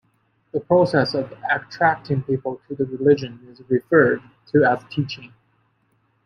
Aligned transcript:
The 0.51 0.59
process 0.59 1.13
of 1.13 1.31
attracting 1.51 2.23
people 2.23 2.59
to 2.67 2.73
the 2.73 2.85
religion 2.85 3.39
is 3.51 3.61
referred 3.69 4.23
to 4.47 4.63
as 4.63 4.83
teaching. 4.89 5.31